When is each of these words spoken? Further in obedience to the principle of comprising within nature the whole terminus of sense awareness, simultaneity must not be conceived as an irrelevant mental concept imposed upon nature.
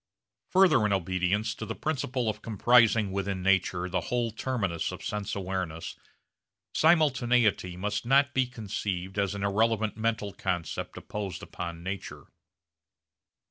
Further 0.49 0.83
in 0.87 0.93
obedience 0.93 1.53
to 1.53 1.63
the 1.63 1.75
principle 1.75 2.27
of 2.27 2.41
comprising 2.41 3.11
within 3.11 3.43
nature 3.43 3.87
the 3.87 4.01
whole 4.09 4.31
terminus 4.31 4.91
of 4.91 5.05
sense 5.05 5.35
awareness, 5.35 5.95
simultaneity 6.73 7.77
must 7.77 8.03
not 8.03 8.33
be 8.33 8.47
conceived 8.47 9.19
as 9.19 9.35
an 9.35 9.43
irrelevant 9.43 9.97
mental 9.97 10.33
concept 10.33 10.97
imposed 10.97 11.43
upon 11.43 11.83
nature. 11.83 12.25